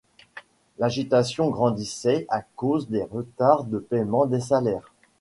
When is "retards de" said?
3.03-3.77